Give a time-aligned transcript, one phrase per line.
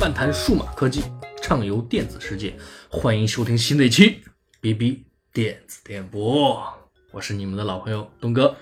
[0.00, 1.02] 漫谈数码科技，
[1.42, 2.54] 畅游电子世界，
[2.88, 4.06] 欢迎收听新的一期
[4.58, 6.54] 《B B 电子电波》。
[7.12, 8.56] 我是你们的老朋友东哥。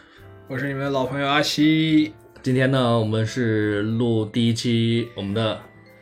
[0.48, 2.12] 我是你们的老朋友阿西。
[2.42, 5.60] 今天呢，我们是录第一期我们的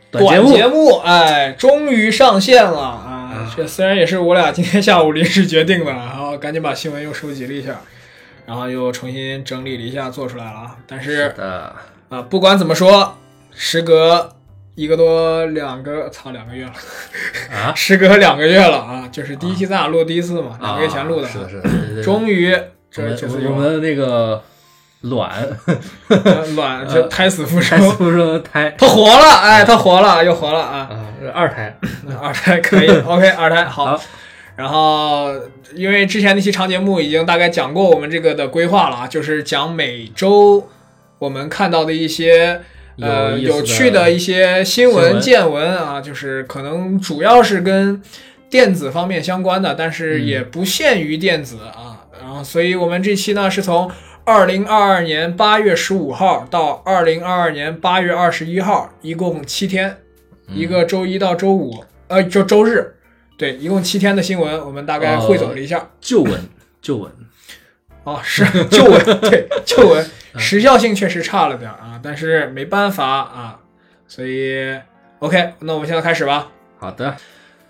[0.09, 0.51] 短节目。
[0.51, 3.53] 节目，哎，终于上线了啊！
[3.55, 7.79] 这虽然也是我俩今天下午临时决定的，然后赶紧把新闻又收集了一下，
[8.47, 10.77] 然后又重新整理了一下，做出来了啊。
[10.87, 11.75] 但是的，
[12.09, 13.15] 啊，不管怎么说，
[13.53, 14.35] 时隔
[14.77, 16.71] 一个多两个，操，两个月了，
[17.51, 17.73] 啊？
[17.75, 19.09] 时隔两个月了啊！
[19.11, 21.31] 就是第一期咱俩录第一次嘛，两个月前录的，啊。
[21.31, 22.55] 是的，是的，终于
[22.91, 24.43] 这们这次有我们的那个
[25.01, 25.31] 卵。
[26.09, 28.75] 呃 卵就胎死腹胎中，出生的胎。
[28.77, 30.77] 他活了，哎，他活了，又活了啊！
[30.91, 31.75] 啊，二胎。
[32.21, 33.83] 二胎可以，OK，二胎好。
[33.97, 34.01] 好。
[34.57, 35.33] 然后，
[35.73, 40.69] 因为之前那期长节目已经大概讲过我们这个的规划了啊，就是讲每周
[41.17, 42.61] 我们看到的一些
[42.99, 48.01] 呃有趣的一些新闻见闻啊，就是可能主要是跟
[48.49, 52.05] 电子方面相关的，但是也不限于电子啊。
[52.19, 53.89] 然后，所以我们这期呢是从
[54.25, 59.97] 二零二二年八月十五号到二零二二年八月二十一号，一共七天，
[60.53, 62.95] 一个周一到周五，呃，就周日，
[63.37, 65.89] 对，一共七天的新闻，我们大概汇总了一下。
[66.01, 66.33] 旧闻，
[66.81, 67.11] 旧闻。
[68.03, 73.59] 哦，是旧闻，对旧闻，时效性确实差了点儿啊，但是没办法啊，
[74.07, 74.79] 所以
[75.19, 76.51] OK，那我们现在开始吧。
[76.77, 77.15] 好的，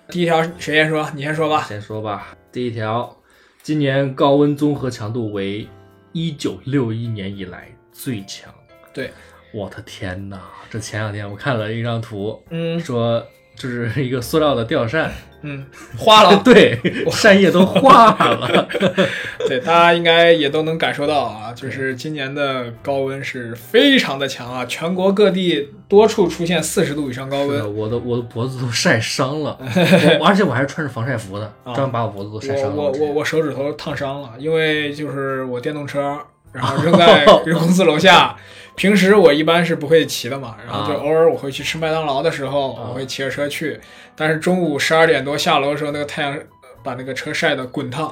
[0.09, 1.09] 第一条谁先说？
[1.15, 1.63] 你先说吧。
[1.63, 2.35] 先说吧。
[2.51, 3.17] 第一条，
[3.61, 5.67] 今年高温综合强度为
[6.11, 8.53] 一九六一年以来最强。
[8.93, 9.11] 对，
[9.53, 10.41] 我的天哪！
[10.69, 13.25] 这前两天我看了一张图，嗯说
[13.57, 15.65] 这是一个塑料的吊扇，嗯，
[15.97, 16.79] 花了， 对，
[17.11, 18.67] 扇叶都化了。
[19.49, 27.75] 对，大家应该也都能感受到啊，就是今年的高温是非常的强啊，全国各地多处出现四十度以上高温。
[27.75, 29.57] 我的我的脖子都晒伤了，
[30.19, 31.73] 我而且我还是穿着防晒服的，啊。
[31.73, 32.75] 专门把我脖子都晒伤了。
[32.75, 36.19] 我我我手指头烫伤了，因为就是我电动车，
[36.51, 38.35] 然后扔在 公司楼下。
[38.75, 43.79] 平时我一般是不会骑的嘛，然后就啊偶尔我会去吃麦当劳的时候，啊我会骑着车去。
[44.15, 46.37] 但是中午十二点多下楼的时候，那个太阳
[46.83, 48.11] 把那个车晒得滚烫，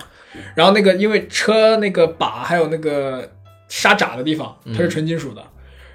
[0.55, 3.31] 然后那个因为车那个把还有那个
[3.67, 5.43] 沙闸的地方，它是纯金属的，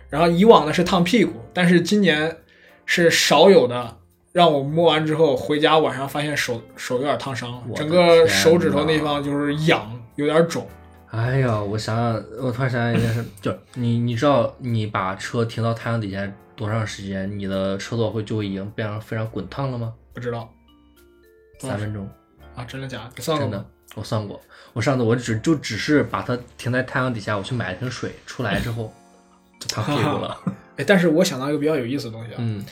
[0.08, 2.36] 然后以往呢是烫屁股，但是今年
[2.86, 3.96] 是少有的。
[4.32, 10.64] 让我摸完之后回家，晚上发现手手有点烫伤整个手指头那地方就是痒，有点肿。
[11.10, 19.92] 哎呀，我想想，我突然想起一件事，就你你知道，你把车停到太阳底下多长时间，你的车座会就会已经变成非常滚烫了吗？
[20.14, 20.48] 不知道
[21.58, 22.08] 三分钟，
[22.54, 23.10] 啊，真的假的？
[23.16, 23.66] 你算过吗真的？，
[23.96, 24.40] 我算过。
[24.72, 28.92] 我上次我只就只是把它停在太阳底下，我去买了瓶水，出来之后
[29.58, 30.38] 就烫屁股了。
[30.78, 32.64] 哎，但是我想到一个比较有意思的东西啊，嗯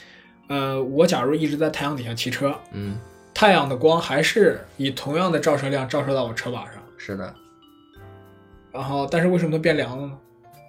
[0.49, 2.99] 呃，我假如一直在太阳底下骑车，嗯，
[3.35, 7.35] 太阳的光还是以同样的照射量照射到我车把上，是的，
[8.79, 10.13] 然后但是为什么它变凉了呢？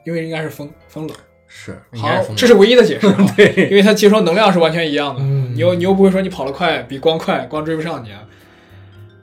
[0.03, 1.15] 因为应该是风风冷。
[1.47, 1.79] 是。
[1.93, 8.19] 好，这是唯一的解释啊， 对因为它接收能量是完全一样的，嗯你又你又不会说你跑得快比光快，光追不上你啊。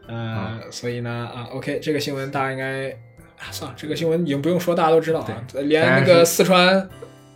[0.07, 2.91] 呃，啊所以呢啊，OK，这个新闻大家应该
[3.39, 6.89] 啊算了，这个新闻已经不用说，大家都知道啊，连那个四川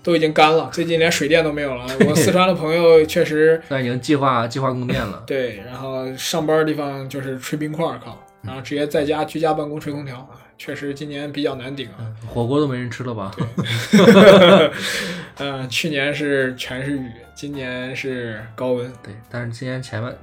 [0.03, 1.85] 都已经干了，最近连水电都没有了。
[2.09, 5.23] 我四川的朋友确实现在已经计划计划供电了。
[5.27, 12.13] 对，然后上班的地方就是吹冰块儿靠，然后直接在家居家办公吹空调啊，确实今年比较难顶啊。
[12.27, 13.31] 火锅都没人吃了吧？
[15.39, 18.91] 嗯、去年是全是雨，今年是高温。
[19.03, 20.17] 对，但是今年前半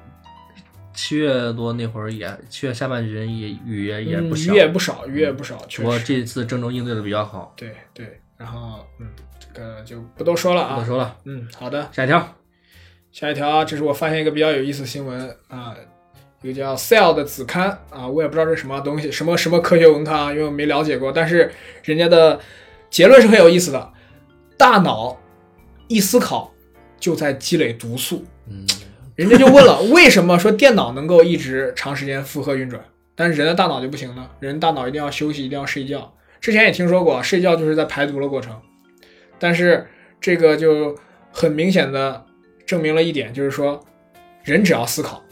[0.94, 6.00] 七月多那会儿也，七月下半旬也雨也也嗯不小，雨也不少，雨也不少，确不过。
[6.00, 7.54] 这次郑州应对的比较好。
[7.56, 9.08] 对对，然后嗯，
[9.40, 10.76] 这个就不多说了啊。
[10.76, 12.36] 不多说了，嗯，好的，下一条。
[13.12, 15.76] 下一条啊，这是我发现一个比较有意思的新闻啊，
[16.42, 21.52] 一个叫 Cell 的子刊啊，我也不知道这是什么东西，什么什么科学文刊啊，因为我没了解过，但是
[21.84, 22.40] 人家的
[22.90, 23.92] 结论是很有意思的，
[24.58, 25.20] 大脑
[25.88, 26.54] 一思考
[27.00, 28.24] 就在积累毒素。
[28.48, 28.66] 嗯，
[29.16, 32.84] 人家就问了，为什么说电脑能够一直长时间负荷运转，
[33.16, 34.30] 但是人的大脑就不行呢？
[34.40, 36.14] 人大脑一定要休息，一定要睡觉。
[36.40, 38.56] 之前也听说过，睡觉就是在排毒的过程，
[39.40, 39.88] 但是
[40.22, 40.96] 这个就
[41.32, 42.24] 很明显的
[42.66, 43.84] 证明了一点，就是说，
[44.44, 45.24] 人只要思考，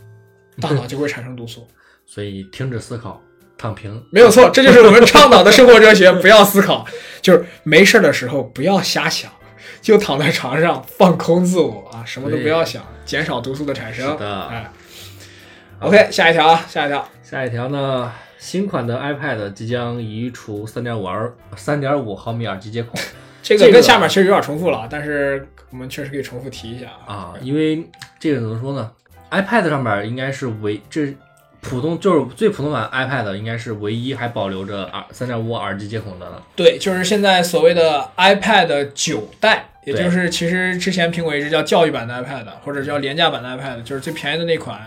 [0.62, 1.68] 大脑就会产生毒素。
[2.06, 3.20] 所以停止思考，
[3.58, 4.04] 躺平。
[4.12, 6.86] 没有错，这就是我们倡导的生活哲学，不要思考，
[7.22, 9.32] 就是没事儿的时候不要瞎想，
[9.82, 14.12] 就躺在床上放空自我啊，什么都不要想，减少毒素的产生。
[14.12, 14.72] 是的哎
[15.80, 22.92] ，OK，下一条啊，下一条，下一条呢，新款的 iPad 即将移除3.5耳3.5毫米耳机接口。
[23.42, 27.88] 这这个个跟下面其实有点重复了，但是我们确实可以重复提一下啊，因为
[28.20, 28.92] 这个怎么说呢
[29.42, 31.14] ？iPad 上面应该是唯这
[31.62, 36.44] 普通就是最普通版 iPad 应该是唯一还保留着耳三点五耳机接口的了。
[36.56, 44.80] 对，就是现在所谓的 iPad 九代，也就是其实之前苹果一直叫教育版的 iPad 或者叫廉价版的 iPad，就是最便宜的那款，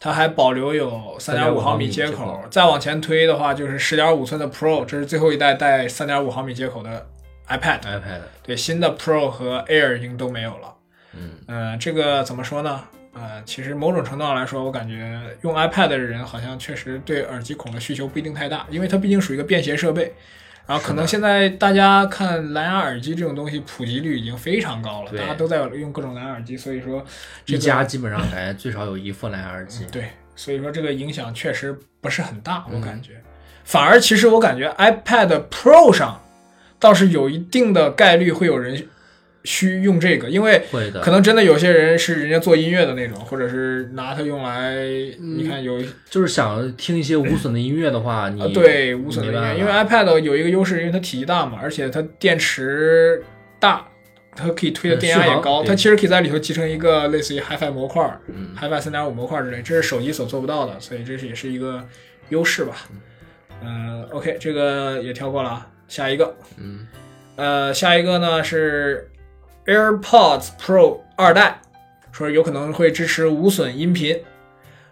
[0.00, 2.42] 它还保留有三点五毫米接口。
[2.50, 7.06] 再往前推的话，就是十点五寸的 Pro，这是最后一代带三点五毫米接口的
[7.48, 7.80] iPad。
[7.80, 10.74] iPad 对，新的 Pro 和 Air 已经都没有了。
[11.14, 12.80] 嗯，呃，这个怎么说呢？
[13.14, 20.14] 呃，其实某种程度上来说，我感觉用 iPad 的人好像确实对耳机孔的需求不一定太大，因为它毕竟属于一个便携设备。
[20.66, 27.04] 然后可能现在大家看蓝牙耳机这种东西普及率已经非常高了，大家都在用各种蓝牙耳机，所以说
[27.46, 29.84] 一家基本上感觉最少有一副蓝牙耳机。
[29.92, 33.20] 对，所以说这个影响确实不是很大，我感觉。
[33.64, 36.18] 反而其实我感觉 iPad Pro 上
[36.78, 38.88] 倒是有一定的概率会有人。
[39.44, 40.62] 需用这个，因为
[41.02, 44.76] 可能真的有些人是人家做音乐的那种，或者是拿它用来，
[45.18, 53.20] 你看有就是想听一些无损的音乐的话，你对无损的音乐，因为 iPad 有一个优势，因为它体积大嘛，而且它电池
[53.58, 53.84] 大，
[54.36, 58.16] 它可以推的电压也高，它其实可以在里头集成一个类似于 HiFi 模块
[58.60, 61.84] ，HiFi 三点五模块之类，这是手机所做不到的，所以这是也是一个
[62.28, 62.76] 优势吧。
[63.60, 66.86] 嗯，OK，这个也跳过了，下一个，嗯，
[67.34, 69.08] 呃，下一个呢是。
[69.66, 71.60] AirPods Pro 二代
[72.10, 74.20] 说有可能会支持无损音频，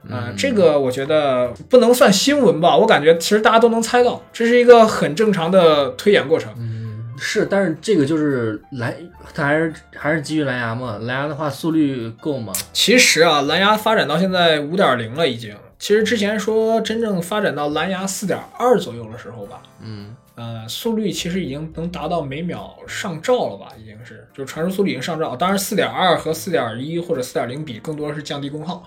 [0.09, 6.53] 啊，这个我觉得不能算新闻吧，我感觉其实大家都能猜到，这是一个很正常的推演过程。
[6.57, 8.95] 嗯，是，但是这个就是蓝，
[9.35, 10.99] 它还是还是基于蓝牙嘛？
[11.03, 12.53] 蓝牙的话速率够吗？
[12.73, 20.17] 其实啊，蓝牙发展到现在五点零了已经，其实之前说真正发展到蓝牙四点二左右的时候吧，嗯。
[20.41, 23.69] 呃，速率其实已经能达到每秒上兆了吧？
[23.79, 25.37] 已经是，就是传输速率已经上兆。
[25.37, 28.83] 当然，四点二和四点一或者四点零比，更多的是降低功耗，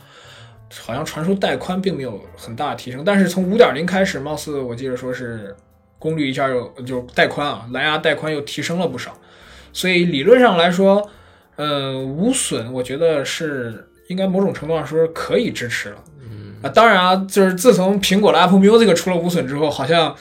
[0.81, 3.03] 好像传输带宽并没有很大的提升。
[3.05, 5.55] 但是从五点零开始，貌似我记得说是
[6.00, 9.15] 功率一下又就带宽啊，蓝牙带宽又提升了不少。
[9.71, 11.07] 所以理论上来说，
[11.55, 16.03] 呃，无损，我觉得是应该某种程度上说可以支持了。
[16.19, 20.15] 嗯啊，当然啊，就是自从苹果的 Apple Music 出了无损之后，好像。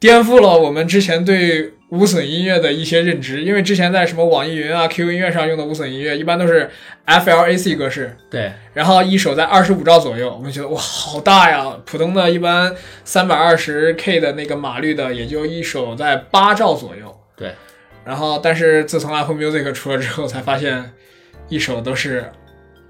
[0.00, 6.70] 颠覆了我们之前对无损音乐的一些认知，因为之前在什么网易云啊、QQ 音乐上用的无损音乐，一般都是
[7.06, 11.76] FLAC 格式，对，然后一首在二十五兆左右，我们觉得哇，好大呀！
[11.84, 12.74] 普通的一般
[13.04, 17.52] 三百二十 K 的那个码率的，也就一首在八兆左右，对。
[18.04, 20.92] 然后，但是自从 Apple Music 出了之后，才发现
[21.48, 22.30] 一首都是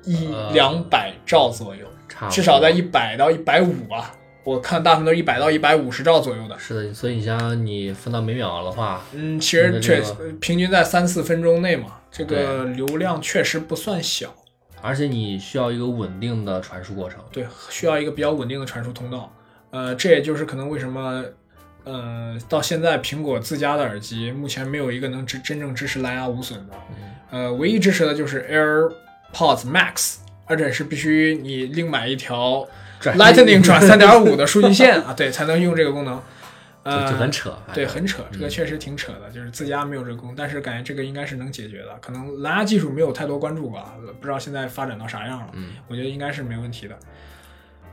[0.04, 1.86] 一两百兆左右，
[2.28, 4.12] 至少在一百到一百五吧。
[4.48, 6.58] 我看大部分都是一百到一百五十兆左右的。
[6.58, 10.02] 是的，所以你像你分到每秒的话，嗯，其实确
[10.40, 14.34] 平均在三四分钟内嘛，这个流量确实不算小。
[14.80, 17.20] 而且你需要一个稳定的传输过程。
[17.30, 19.30] 对，需要一个比较稳定的传输通道。
[19.70, 21.22] 呃，这也就是可能为什么，
[21.84, 26.74] 呃，到现在苹果自家的耳机目前没有一个能支真正支持蓝牙无损的。
[27.30, 32.66] 呃，唯一支持的就是 AirPods Max，而且是必须你另买一条。
[33.00, 36.20] Lightning 转三点五的数据线啊，对，才能用这个功能，
[36.82, 46.98] 呃，就很扯，对，很扯，这个确实挺扯的，就是自家没有这个功能，但是感觉这个应该是能解决的，可能蓝牙技术没有太多关注吧，不知道现在发展到啥样了，嗯，我觉得应该是没问题的。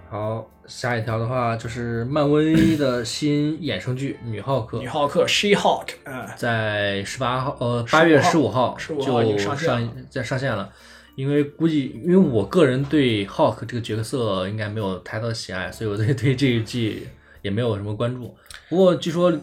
[0.08, 10.72] 好，下一条的话就是漫威的新衍生剧《女浩克》，女浩克 She-Hulk，嗯，在十八号，呃，八月十五号就上在上线了。
[11.16, 17.08] 因为估计，因为我个人对 Hawk 这个角色应该没有太多的喜爱，所以我对 对这一季
[17.42, 18.36] 也没有什么关注。
[18.70, 19.34] 不过据说，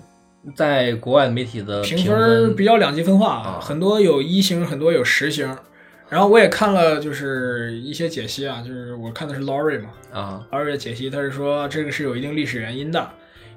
[0.54, 5.56] 在国外媒体的评分比较两极分化啊，很多有一星，很多有十星。
[6.08, 13.10] 然后我也看了，就是一些解析啊，就是我看的是 Laurie 嘛，啊，Laurie 的解析，他是说这个是有一定历史原因的，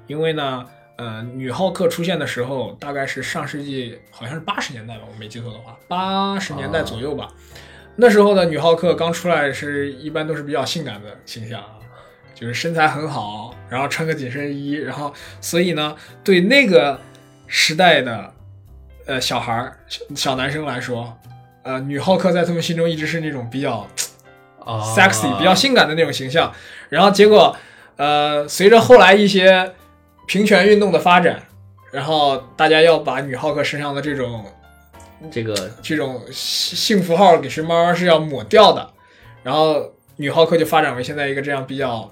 [0.06, 0.64] 因为呢，
[0.96, 7.28] 呃，女浩克出现的时候大概是上世纪好像是八十年代吧，我没记错的话，八十年代左右吧。
[7.98, 11.80] 那时候的女浩克刚出来是一般都是比较性感的形象啊，
[12.34, 17.00] 就是身材很好，然后穿个紧身衣，然后所以呢，对那个
[17.46, 18.32] 时代的
[19.06, 19.78] 呃小孩儿、
[20.14, 21.16] 小男生来说，
[21.62, 23.88] 呃，女浩克在他们心中一直是那种比较
[24.94, 26.52] sexy、比较性感的那种形象。
[26.90, 27.56] 然后结果，
[27.96, 29.72] 呃，随着后来一些
[30.26, 31.42] 平权运动的发展，
[31.92, 34.44] 然后大家要把女浩克身上的这种。
[35.30, 38.90] 这个这种性符号给是慢慢是要抹掉的，
[39.42, 42.10] 然后女浩克就发展为现在一个这样比较，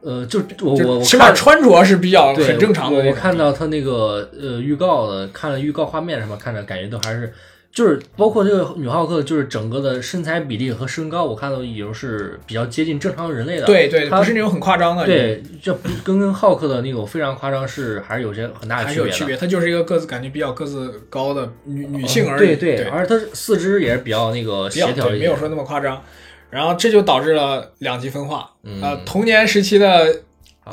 [0.00, 3.04] 呃，就我我起码穿着是比较很正常的。
[3.04, 7.32] 我看到他那个呃预告的，看了预告画面什么，看着感觉都还是
[7.76, 13.66] 就是包括这个女浩克，就是整个的身材比例和身高，我看到已经是比较接近正常人类的。
[13.66, 18.94] 对对，它不是那种很夸张的，对，这不跟跟浩克的那种非常夸张是还是有些很大的区别的。
[18.94, 19.36] 还是有区别。
[19.36, 25.18] 她就是一个个子感觉比较个子高的女女性而已，对对，而且它四肢也是比较那个协调一点。
[25.18, 26.02] 没有说那么夸张。
[26.48, 30.22] 然后这就导致了两极分化，嗯呃，童年时期的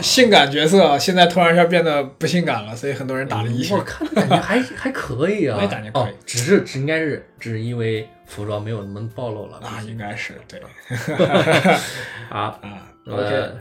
[0.02, 6.12] 性感角色现在突然一下变得不性感了，所以很多人打了一我看感觉还还可以啊， 我也感觉可以。
[6.12, 9.58] 哦，只是只应该是只是因为服装没有那么暴露了。
[9.58, 10.60] 啊，应该是对。
[12.30, 12.88] 好， 啊。
[13.06, 13.52] 那 OK，么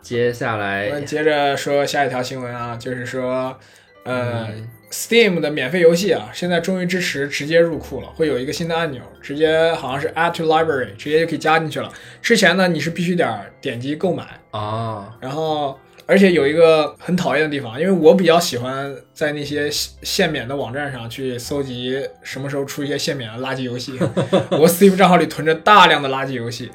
[0.00, 3.56] 接下我们来接着说下一条新闻啊，就是说，
[4.04, 11.92] 呃、嗯 s t e a m 的免费游戏啊，现在终于支持直接入库了，会有一个新的按钮，直接好像是 Add to Library，直接就可以加进去了。
[12.20, 13.24] 之前呢，你是必须得
[13.60, 23.96] 点击购买，啊，然后而且有一个很讨厌的地方，因为我比较喜欢在那些限限免的网站上去搜集什么时候出一些限免的垃圾游戏。
[24.50, 26.68] 我 Steam 账号里囤着大量的垃圾游戏，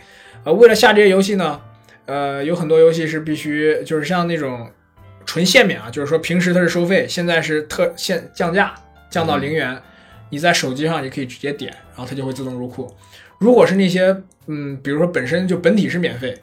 [0.45, 1.59] 呃，为了下这些游戏呢，
[2.05, 4.71] 呃，有很多游戏是必须就是像那种
[5.35, 8.73] 纯限免啊，就是说平时它是收费，现在是特限降价，
[9.09, 9.77] 降到零元，
[10.29, 12.89] 你在手机上也可以直接点，然后它就会自动入库。
[13.37, 14.15] 如果是那些
[14.47, 16.41] 嗯，比如说本身就本体是免费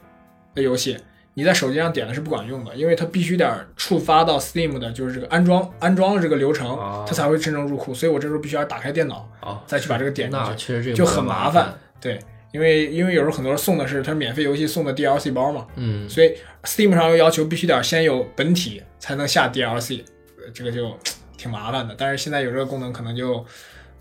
[0.53, 0.95] 的游戏，
[1.33, 7.95] 你在手机上点的是不管用的，因为它必须得触发到 Steam 的就是这个安装安装的这个流程，哦它才会真正入库。
[7.95, 11.73] 所以我这时候必须要打开电脑，好，再去把这个点进去那确实这个就很麻烦烦。
[11.99, 12.19] 对，
[12.53, 20.03] 因为因为有时候很多人送的是它免费游戏送的 DLC 包嘛，嗯，所以 Steam 上又要求必须得先有本体才能下 DLC，
[20.37, 20.95] 呃这个就
[21.35, 21.95] 挺麻烦的。
[21.97, 23.43] 但是现在有这个功能，可能就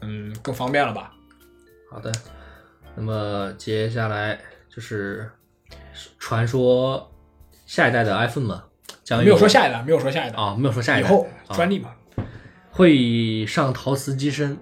[0.02, 1.12] 嗯更方便了吧？
[1.90, 2.12] 好的，
[2.94, 5.30] 那么接下来就是
[6.18, 7.10] 传说
[7.64, 8.64] 下一代的 iPhone 嘛，
[9.02, 11.90] 将没有说下一代，没有说下一代，啊，没有说下一代，以后啊专利嘛。
[12.70, 14.58] 会上陶瓷机身。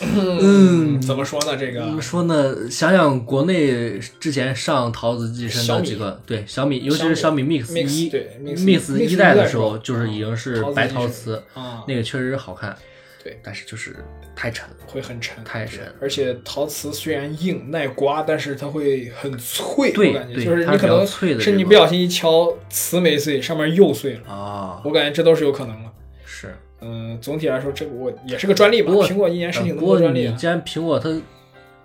[0.00, 1.56] 嗯，怎么说呢？
[1.56, 2.70] 这个怎么说呢？
[2.70, 12.76] 想想国内之前上陶瓷机身的几个，对小米，尤其是小米 Mix Mix，一对 Mix- 一代的时候，就是已经是陶瓷白陶瓷，啊，那个确实好看，
[13.24, 13.96] 对，但是就是
[14.36, 15.80] 太沉了，会很沉，太沉。
[16.00, 25.87] 而且陶瓷虽然硬耐刮，但是它会很脆，对我感觉就是你可能脆的是你不小心一敲，瓷没碎，上面釉碎了，啊，我感觉这都是有可能的。
[26.80, 26.86] 是。
[26.86, 28.92] 嗯，总体来说，这个我也是个专利吧。
[28.92, 31.10] 苹果一年申请多专利啊，你既然苹果它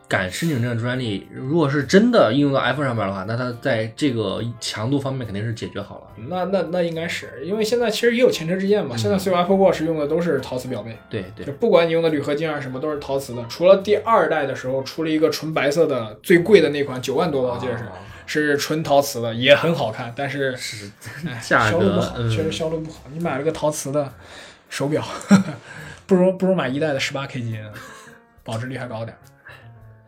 [0.07, 6.23] 敢申请这个专利，如果是真的应用到 iPhone 上面的话，那它在这个强度方面肯定是解决好了。
[6.27, 8.95] 那那那应该是，因为现在其实也有前车之鉴嘛。
[8.95, 13.43] 现在所有 Apple Watch 用的都是陶瓷表面，对对就，不管你用的铝合金啊什么，都是陶瓷的。
[13.49, 17.83] 除了第二代的时候出了一个纯白色的，最贵的那款九万多吧，我记得是。
[18.57, 20.89] 纯陶瓷的，也很好看，但是是
[21.27, 23.01] 哎价格销路不好，嗯确实销路不好。
[23.11, 24.11] 你买了个陶瓷的
[24.73, 25.05] 手表，
[26.07, 27.63] 不如不如买一代的十八 K 金，
[28.43, 29.19] 保值率还高点儿。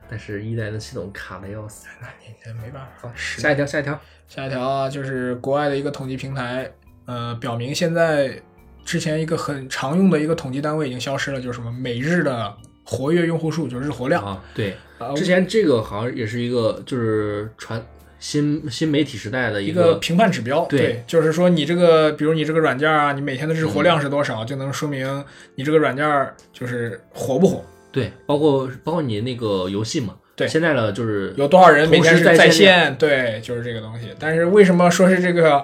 [0.09, 1.85] 但是一代的系统卡的要死。
[2.01, 3.11] 那你这没办法。
[3.15, 6.71] 下一条，下一条，下一条啊，就是国外的一个统计平台，
[7.05, 8.41] 呃，表明现在
[8.83, 14.25] 之前一个很常用的一个统计单位已经消失了，就是什么每日的活跃用户数，就是日活量。
[14.25, 17.79] 啊，对，呃之前这个好像也是一个就是传
[18.25, 21.03] 新新媒体时代的一个个评判指标，对。
[21.05, 30.47] 就是说你这个，比如你这个软件啊，你每天的日活量是多少，就能说明你这个软件就是火不火，对，包括包括你那个游戏嘛，对。
[30.47, 34.07] 现在呢就是有多少人每天是在线线，对，就是这个东西。
[34.17, 35.63] 但是为什么说是这个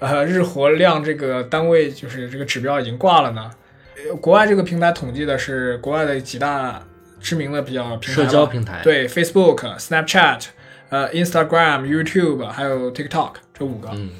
[0.00, 3.48] 呃日活量这个单位就是这个指标已经挂了呢？
[3.94, 6.82] 呃国外这个平台统计的是国外的几大
[7.20, 10.46] 知名的比较平台社交平台，对 Facebook、Snapchat、
[10.90, 13.88] 呃 Instagram、YouTube 还有 TikTok 这五个。
[13.94, 14.10] 嗯，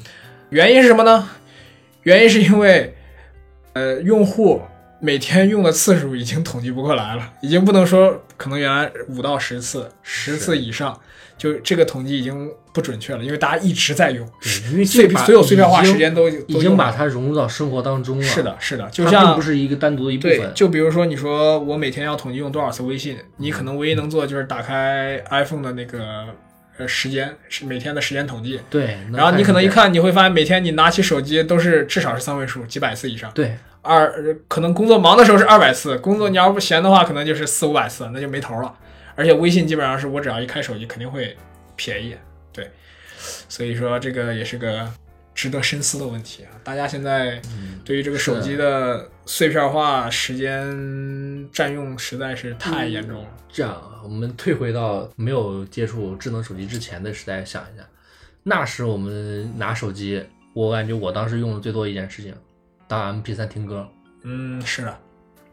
[0.48, 1.28] 原因是什么呢？
[2.04, 2.94] 原因是因为，
[3.74, 4.62] 呃，用户
[5.00, 10.98] 每天用的次数已经统计不过来了，已经不能说可能原来五到十次、十次以上，
[11.36, 18.22] 就这个统计已经不准确了，因为大家一直在用，对因为碎这把所有碎片化时间都已经把它融入到生活当中了。
[18.22, 20.52] 是，的，是的，就它并像不是一个单独的一部，分。
[20.54, 26.26] 就比如说你说我每天要统计用多少次微信，你可能唯一能做的就是打开 iPhone 的那个
[26.80, 28.60] 呃时间，是每天的时间统计。
[28.68, 33.30] 对，然后你可能一看，你会发现每天你拿起手机都是至少是三位数，几百次以上。
[33.34, 38.74] 对，二呃可能工作忙的时候是二百次，工作你要不闲的话，可能就是四五百次，那就没头了。
[39.14, 41.36] 而且微信基本上是我只要一开手机，肯定会
[41.76, 42.16] 便宜，
[42.52, 42.70] 对，
[43.48, 44.88] 所以说这个也是个
[45.40, 46.52] 值得深思的问题啊。
[46.62, 47.40] 大家现在
[47.82, 53.28] 对于这个手机的碎片化、时间占用实在是太严重了。
[53.48, 57.82] 这样啊，我们退回到没有接触智能手机之前的时代，想一下，
[58.42, 62.34] 那时我们拿手机，我感觉我当时用的最多一件事情，
[62.86, 63.88] 当 MP3 听歌。
[64.24, 64.94] 嗯，是的，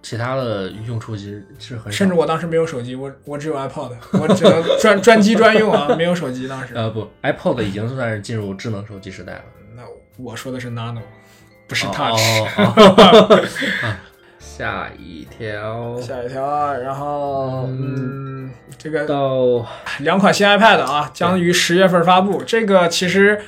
[0.02, 1.92] 其他的用处其实其实很少。
[1.92, 6.76] 甚至我当时没有手机，我我只有 iPod，我只能专专机专用啊，没有手机当时。
[6.76, 9.44] 呃不，iPod 已经算是进入智能手机时代了。
[9.78, 9.84] 那
[10.18, 11.02] 我说的是 Nano，
[11.68, 12.20] 不是哦 Touch。
[14.40, 19.64] 下一条下一条啊，然后嗯，这个到
[20.00, 22.42] 两款新 iPad 啊，将于十月份发布。
[22.42, 23.40] 这个其实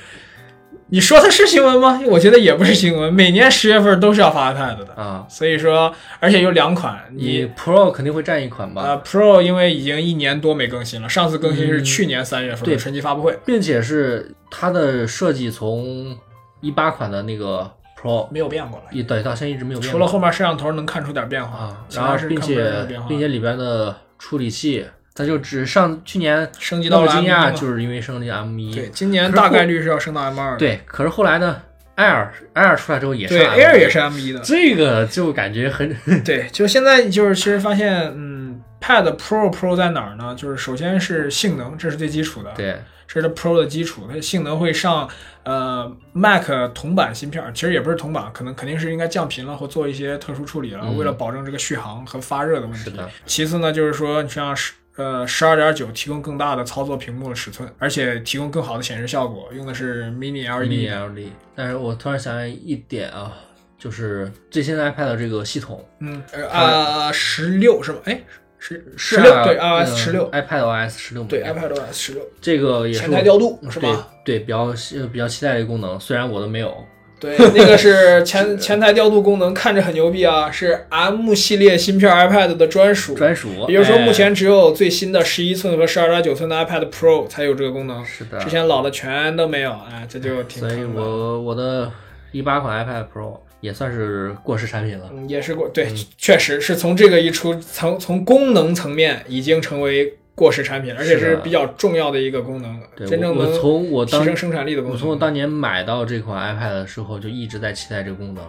[0.90, 2.00] 你说它是新闻吗？
[2.06, 4.92] 我觉得也不是新闻，每年十月份都是要发 iPad 的。
[4.94, 16.16] 啊，所以说，而且有两款，你你 Pro 肯定会占一款吧，呃 Pro 因为已经一年多没更新了，上次更新是嗯去年三月份对的春季发布会，并且是它的设计从
[16.60, 17.70] 一八款的那个
[18.00, 18.84] Pro 没有变过了。
[18.90, 22.86] 一对到现在一直没有变过，除了后面摄像头能看出点变化啊，然后并且。
[23.08, 24.84] 并且里边的处理器，
[25.20, 30.56] 它就只上去年升级到了那么惊 M1 讶，就是因为升级 M 一，对，今年大概率是要升到 M 二的。
[30.56, 31.60] 对，可是后来呢
[31.96, 34.40] ，Air Air 出来之后也是对 M1，Air 也是 M 一的。
[34.40, 40.34] 这个就感觉很 对，就现在就是其实发现，嗯，Pad Pro Pro 在哪儿呢？
[40.34, 45.08] 就是首先是性能，这是最基础的，对这是 Pro 的基础，它的性能会上
[45.42, 52.92] 呃 Mac 铜版芯片儿，其实也不是铜版，可能肯定是应该降频了或做一些特殊处理了，嗯为了保证这个续航和发热的问题。
[53.26, 60.68] 其次呢，就是说你像十呃十二点九提供更大的操作屏幕的尺寸，而且提供更好的显示效果，用的是 Mini LED。
[60.68, 61.28] Mini LED。
[61.54, 63.32] 但是我突然想起一点啊，
[63.78, 67.98] 就是最新的 iPad 的这个系统嗯，呃啊十六是吗？
[68.04, 68.20] 哎，
[68.58, 74.08] 十十六对 iOS 十六嗯 iPad OS 十六对 iPad OS 十六这个也是前台调度是吧？
[74.24, 74.64] 对对，比较
[74.98, 76.74] 呃比较期待的功能，虽然我都没有。
[77.20, 83.14] 对，那个是前前台调度功能，看着很牛逼啊，是 M 系列芯片 iPad 的专属。
[83.14, 90.82] 专属，也就是说，哎目前只有最新的十一寸和十二点九寸的 iPad Pro 才有这个功能，是的，之前老的全都没有，哎，这就挺所以。
[90.84, 91.92] 我我的
[92.32, 95.10] 一八款 iPad Pro 也算是过时产品了。
[95.12, 104.98] 嗯，也是过对，确实是从这个一出，从从功能层面已经成为过时产品，而且是比较重要的一个功能，真正能从我提升生产力的功能我。
[104.98, 108.42] 从我当年买到这款 iPad 的时候，就一直在期待这个功能，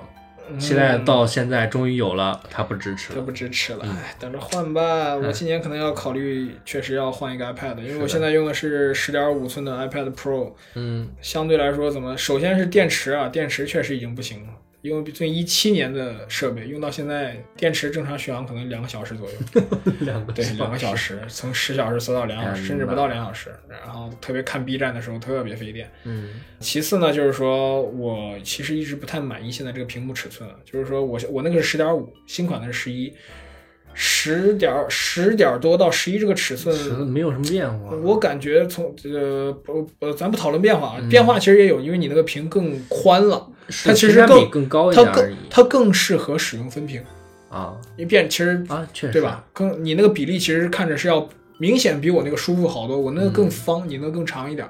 [0.50, 3.16] 嗯期待到现在终于有了，它不支持了。
[3.16, 5.14] 这不支持了，嗯哎，等着换吧。
[5.18, 12.18] 我哎今年可能要考虑，确实要换一个 iPad，因为我现在用的是十点五寸的 iPad Pro，嗯，相对来说怎么？
[12.18, 14.54] 首先是电池啊，电池确实已经不行了。
[14.82, 19.36] 因为最一七年的设备用到现在，电池正常续航可能两个小时左右，
[20.02, 23.54] 两个对，两个小时，从十小时缩到两小时，哎甚至不到两小时。
[23.68, 25.92] 然后特别看 B 站的时候特别费电。
[26.06, 33.14] 嗯其次呢，就是说我其实一直不太满意现在这个屏幕尺寸，就是说我我那个是十点五，新款的是十一，
[33.94, 36.76] 十点十点多到十一这个尺寸，
[37.08, 37.96] 没有什么变化。
[38.04, 43.48] 我感觉从呃不呃，咱不讨论变化啊，嗯变化其实也有，因为你那个屏更宽了，
[43.84, 47.04] 它其实更更高一它更点而已它更适合使用分屏，
[47.50, 49.44] 啊因为变其实啊，确实对吧？
[49.54, 51.28] 更你那个比例其实看着是要
[51.58, 54.68] 明显比我那个舒服好多，我那个更方，你那个更长一点。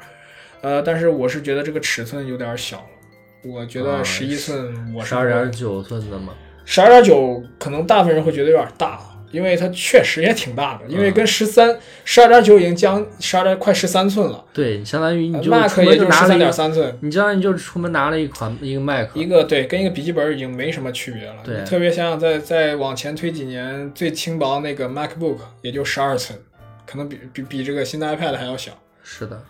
[0.62, 6.34] 呃，但是我是觉得这个尺寸有点小了，我觉得啊十一寸我十二点九寸的嘛，
[6.65, 8.99] 十二点九，可能大部分人会觉得有点大，
[9.31, 16.97] 因为它确实也挺大的，因为嗯跟十三十二点九已经将十二点快十三寸了对，相当于你就，Mac 也就是十三点三寸。
[17.01, 21.35] 你相当于就出门拿了一款一个 Mac，一个对，跟一个笔记本已经没什么区别了。
[21.43, 26.37] 对特别想想再再往前推几年，最轻薄那个 MacBook 也就十二寸，
[26.85, 28.71] 可能比比比这个新的 iPad 还要小。
[29.03, 29.41] 是的，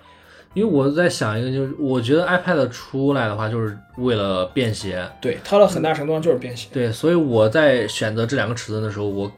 [0.53, 6.69] 因为我在想一个，就是我觉得 iPad 出来的话，就是为了便携，对，它的很大程度上就是便携。
[6.71, 9.31] 对，所以我在选择这两个尺寸的时候，我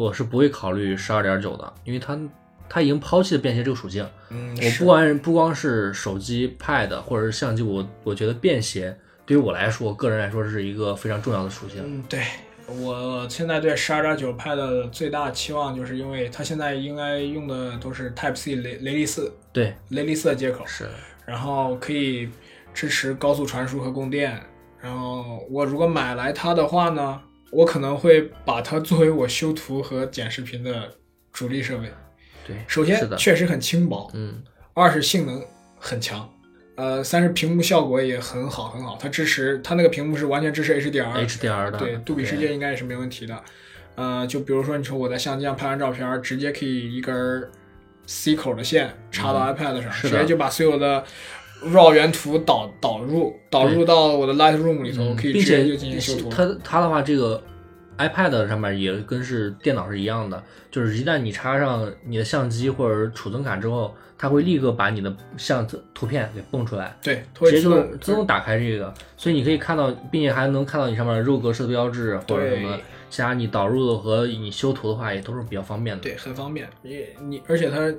[0.00, 2.18] 我是不会考虑十二点九的，因为它
[2.70, 4.08] 它已经抛弃了便携这个属性。
[4.30, 11.82] 嗯，我不光不光是手机、Pad 或者是相机，我我觉得便携对于我来说，个人来说是一个非常重要的属性。
[11.84, 12.22] 嗯，对
[12.66, 20.88] 我现在对十二点九 Pad 的最大期望，就是因为它现在应该用的都是 Type C 雷雷利四对，雷利四的接口，是，
[21.26, 22.30] 然后可以
[22.72, 24.40] 支持高速传输和供电。
[24.80, 30.94] 然后我如果买来它的话呢，我可能会把它作为我修图和剪视频的
[31.32, 31.90] 主力设备。
[32.46, 34.42] 对，首，先确实很轻薄，嗯，
[34.74, 35.42] 二是性能
[35.78, 36.28] 很强，
[36.76, 38.96] 呃，三是屏幕效果也很好很好。
[39.00, 43.42] 它支持它那个屏幕是完全支持 HDR，HDR 的，对，杜比世界应该也是没问题的。
[43.96, 47.48] 呃，就比如说你说我在相机上拍完照片，直接可以一根
[48.06, 51.04] C 口的线插到 iPad 上，嗯直接就把所有的
[51.62, 56.28] RAW 原图导导入导入到我的 Lightroom 里头，嗯可以并且直接就进行修图。
[56.30, 57.42] 它它的话，这个
[57.98, 76.02] iPad 上面也跟是电脑是一样的，就是一旦你插上你的相机或者储存卡之后，它会立刻把你的相图片给蹦出来，对，直接就自动打开这个，所以你可以看到，并且还能看到你上面的肉格式的标志或者什么对，其他你导入的和你修图的话也都是比较方便的。
[76.02, 76.68] 对很方便。
[76.82, 77.92] 你你而且它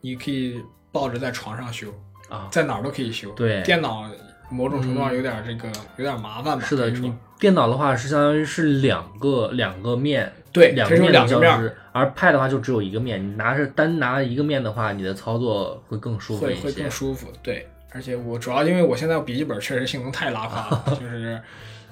[0.00, 1.92] 你可以抱着在床上修，
[2.28, 3.30] 啊，在哪儿都可以修。
[3.30, 4.04] 对电脑
[4.50, 6.64] 某种程度上有点这个、有点麻烦吧？
[6.64, 16.90] 是的，你电脑的话是相当于是两个两个面，对两个面的交织，而 Pad 的话就只有一个面，你拿着单拿一个面的话，你的操作会更舒服一些会会更。
[16.90, 17.28] 舒服。
[17.42, 21.40] 对，而且我主要因为我现在笔记本确实性能太拉胯了， 就是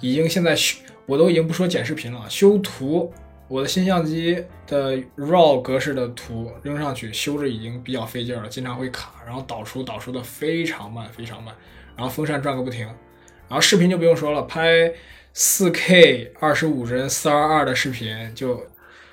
[0.00, 3.12] 已经现在修，我都已经不说剪视频了，修图，
[3.48, 11.54] 我的新相机的 RAW 格式的图扔上去修着已经比较费劲了，经常会卡，然后导出导出的非常慢非常慢，
[11.96, 14.92] 然后风扇转个不停，然后视频就不用说了，拍
[15.34, 18.66] 4K 二十五帧四二二的视频就。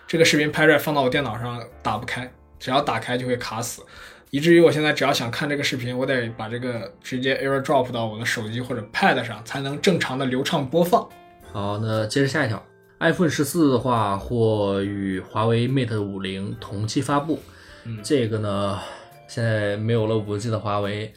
[0.06, 3.82] 这个视频拍出来放到我电脑上打不开，只要打开就会卡死，
[4.30, 11.10] 以至于我现在只要想看这个视频，我得把这个直接 AirDrop 到我的手机或者 Pad 上，才能正常的流畅播放。
[11.52, 12.64] 好，那接着下一条
[13.04, 17.40] ，iPhone 十四的话或与华为 Mate 五零同期发布。
[17.86, 18.80] 嗯这个呢，
[19.28, 21.12] 现在没有了五 G 的华为，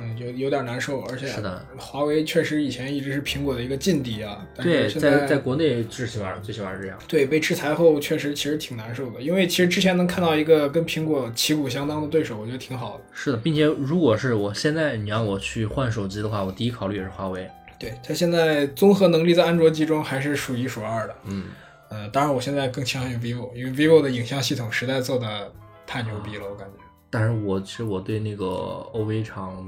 [0.00, 6.96] 嗯，有有点难受，而且是的，华为确实以前一直是苹果的一个劲敌啊，对，在在国内最起码最起码是这样。
[7.08, 13.04] 对被制裁后，确实其实挺难受的，因为其实之前能看到一个跟苹果旗鼓相当的对手，我觉得挺好的。
[13.12, 17.48] 是的，并且如果是我现在你让我去换手机的话，我第一考虑也是华为。
[17.78, 21.14] 对它现在综合能力在安卓机中还是数一数二的。
[21.24, 21.44] 嗯，
[21.90, 25.52] 呃，当然我现在更倾向于 vivo，因为 vivo 的影像系统实在做的
[25.86, 26.84] 太牛逼了，我感觉。
[27.10, 28.44] 但是我其实我对那个
[28.92, 29.64] OV 厂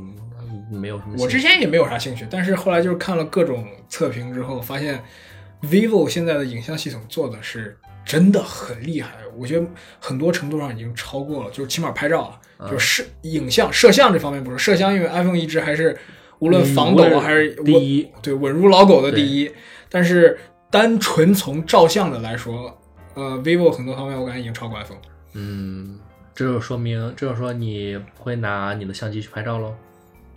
[0.70, 1.22] 没有什么兴趣。
[1.22, 5.02] 我之前也没有啥兴趣，但是后来就是看了各种测评之后，发现
[5.62, 9.66] vivo 现在的影像系统做的是真的很厉害，我觉得
[9.98, 15.96] 很多程度上已经超过了，就是起码拍照啊，就是摄影像摄像这方面不是摄像，因为 iPhone 一直还是
[16.40, 19.50] 无论防抖啊还是第一，对稳如老狗的第一，
[19.88, 20.38] 但是
[20.70, 22.78] 单纯从照相的来说，
[23.14, 24.98] 呃，vivo 很多方面我感觉已经超过 iPhone。
[25.34, 25.98] 嗯，
[26.34, 29.72] 这就说明，这就说你会拿你的相机去拍照喽？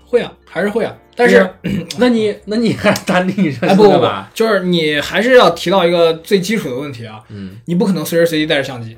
[0.05, 1.49] 会啊，还是会啊，但是。
[1.97, 8.97] 那你那你还打你相哎不不不就是你还是要提到一个最基础的问题啊，嗯，你不可能随时随地带着相机，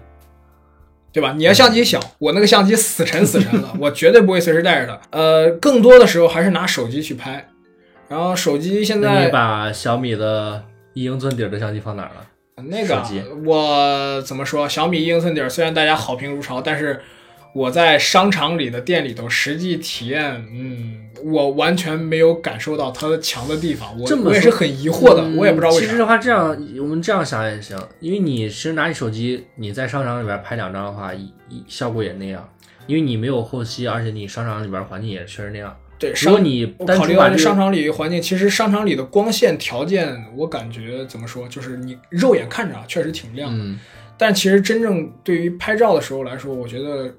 [1.16, 1.34] 对吧？
[1.38, 5.18] 你的相机小，我那个相机死沉死沉的，我绝对不会随时带着它。
[5.18, 7.48] 呃，更多的时候还是拿手机去拍，
[8.10, 10.62] 然后手机现在你把小米的
[10.94, 12.64] 一英寸底儿的相机放哪儿了？
[12.64, 13.02] 那个
[13.46, 14.68] 我怎么说？
[14.68, 17.02] 小米一英寸底儿虽然大家好评如潮，但是
[17.56, 25.86] 我在商场里的店里头实际体验，嗯，我完全没有感受到它的强的地方，我这么我也是很疑惑的，嗯我也不知道为啥。
[25.86, 26.50] 其实的话，这样
[26.82, 32.46] 我们这样想也行，因为你其实拿你手机，你在商场里边拍两张的话，一一效果也那样，
[32.88, 35.74] 因为你没有后期，而且你商场里边环境也确实那样。
[35.98, 43.64] 对，如果你考虑商场里环境，其实商场里的光线条件，我感觉怎么说，就是你肉眼看着啊，确实挺亮的。
[43.64, 43.80] 嗯，
[44.18, 47.16] 但其实真正对于拍照的时候来说，我觉得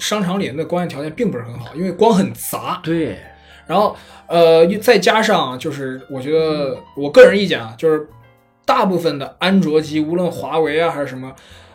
[0.00, 2.80] 商场里的那光线条件并不是很好，因为光很杂。
[2.82, 3.18] 对，
[3.66, 3.94] 然后
[4.26, 8.08] 呃，再加上就是我觉得我个人意见啊，就是
[8.64, 11.32] 大部分的安卓机，无论华为啊还是什么。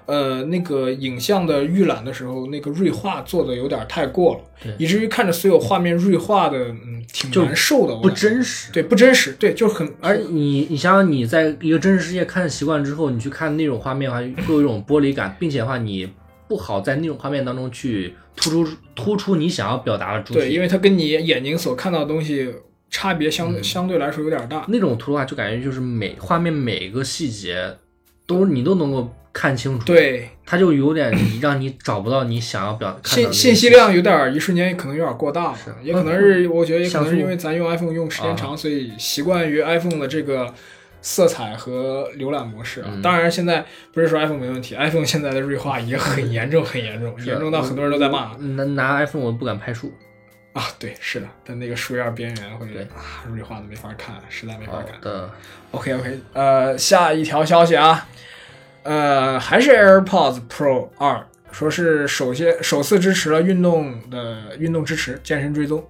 [0.07, 7.95] 呃，那个影像的预览的时候，那个锐化做的有点太过了，以至于看着所有画面锐化的，嗯，挺难受的。
[7.95, 8.71] 不真实。
[8.71, 16.07] 对，不真实，对，就很而你，你想想你在一个真实世界看习惯之后，你去看那种画面的话，会有一种剥离感，并且的话，你
[16.47, 22.53] 不好在那种画面当中去突出突出你想要表达的主对，因为它跟你眼睛所看到的东西
[22.89, 24.65] 差别相、相对来说有点大。
[24.67, 27.77] 那种图的话，就感觉就是每画面每个细节
[28.25, 35.57] 都你都能够看清楚。，对，它就有点让你找不到你想要表信信息量有点一瞬间可能有点过大了。
[35.57, 40.53] 是，也可能是我觉得也可能是因为咱用 iPhone 用时间长，所以习惯于 iPhone 的这个
[41.07, 42.87] 色彩和浏览模式啊。
[42.89, 43.63] 嗯当然，现在
[43.93, 49.93] 不是说 iPhone 没问题，iPhone 现在的锐化也很严重，很严重，是严重到很多人都在骂拿拿 iPhone 我不敢拍树。
[50.53, 50.63] 啊。
[50.79, 52.65] 对，是的，但那个树叶边缘会
[52.95, 54.99] 啊锐化的没法看，实在没法好看。
[54.99, 55.29] 的
[55.71, 58.07] ，OK OK，呃，下一条消息啊，
[58.81, 65.87] 呃，还是 AirPods Pro 二，说是首先首次支持了运动的运动支持、健身追踪。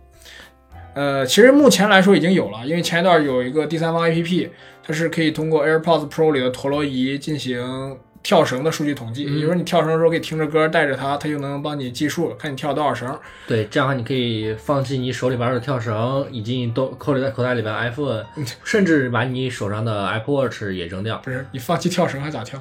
[0.93, 4.49] 呃，其实目前来说已经有了，因为前一段有一个第三方 APP，
[4.85, 13.17] 它是可以通过 AirPods Pro 里的陀螺仪进行跳绳的数据统计，嗯也就是说你跳绳的时候可以听着歌带着它，它就能帮你计数，看你跳多少绳。
[13.47, 18.25] 对，这样的话你可以放弃你手里边的跳绳，以及你都扣里在口袋里边的 iPhone，
[18.63, 21.17] 甚至把你手上的 Apple Watch 也扔掉。
[21.23, 22.59] 不是你放弃跳绳还咋跳？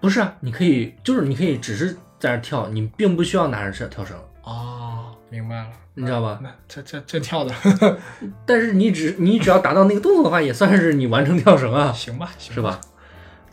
[0.00, 5.66] 不是啊，你可以就是你可以只是在那跳，你并不需要拿着跳跳绳，哦，明白了，
[5.98, 6.38] 你知道吧？
[6.42, 7.52] 那这这这跳的
[8.46, 12.62] 但是你只你只要达到那个动作的话，也算是你完成跳绳啊， 行吧，行是？
[12.62, 12.80] 吧？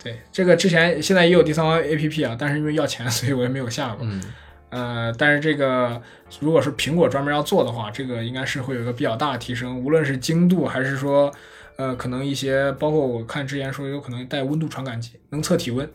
[0.02, 4.06] 对，这个之前现在也有第三方 APP 啊，但是因为要钱， 所以我也没有下过。
[4.08, 4.22] 嗯，
[4.70, 6.00] 呃，但是这个
[6.40, 11.32] 如果是苹果专门要做的话，这个应该是会有一个比较大的提升，无论是精度还是说，
[11.78, 15.90] 呃，可能一些包括我看之前说有可能带温度传感器，能测体温，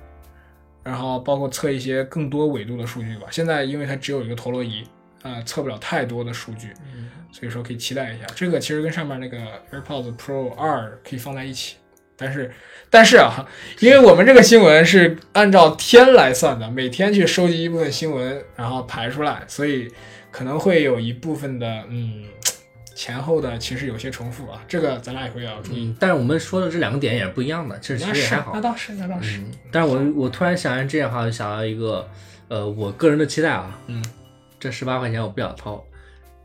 [0.82, 3.28] 然后包括测一些更多纬度的数据吧。
[3.30, 4.82] 现在因为它只有一个陀螺仪，
[5.22, 6.72] 啊、测不了太多的数据，
[7.32, 8.26] 所以说可以期待一下。
[8.34, 9.38] 这个其实跟上面那个
[9.72, 11.76] AirPods Pro 二可以放在一起，
[12.16, 12.50] 但是
[12.88, 13.46] 但是啊，
[13.80, 19.88] 因为我们这个新闻是按照天来算的，每天去收集一部分新闻，然后排出来，所以
[20.30, 22.24] 可能会有一部分的嗯
[22.94, 25.86] 前后的其实有些重复啊，这个咱俩也会要注意。
[25.86, 28.60] 嗯，但是我们说的这两个点也是不一样的，其实其实也还好那。
[28.60, 32.06] 倒是那倒是，嗯，但是我我突然想起这样的话，就想到一个，
[32.48, 34.04] 呃，我个人的期待啊，嗯，
[34.60, 35.82] 这十八块钱我不想掏，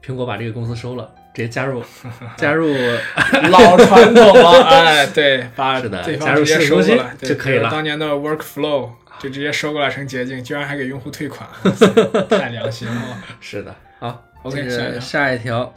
[0.04, 1.84] 苹果把这个公司收了，直接加入
[2.38, 2.74] 加入，
[3.52, 11.48] 老传统了，哎，对，把是的对加入方直接收过来就可以了当年的 Workflow 就直接收过来成捷径，居然还给用户退款，
[12.30, 13.18] 太良心了。
[13.40, 15.74] 是的，好 OK，这个下一条下一条，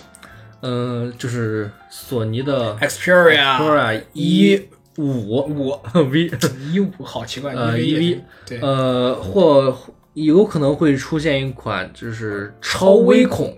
[0.63, 6.31] 嗯、就是索尼的 Xperia 一五五 V，
[6.71, 9.77] 一五好奇怪，呃一 EV 对呃，或
[10.25, 13.57] 有可能会出现一款就是超微孔，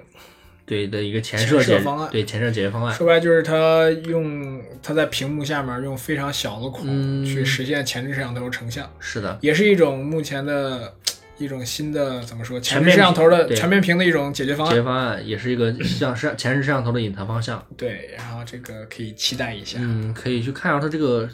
[0.66, 2.94] 对的一个前摄解方案对前摄解决方案。
[2.94, 10.92] 说白了就是它用它在屏幕下面用非常小的孔嗯去实现前置摄像头成像，是的，也是一种目前的
[11.38, 14.74] 一种新的怎么说前置摄像头的全面屏的一种解决方案。
[14.74, 17.64] 解决方案也是一个像摄前置摄像头的隐藏方向。
[17.78, 19.78] 对，然后这个可以期待一下。
[19.80, 21.26] 嗯，可以去看一下它这个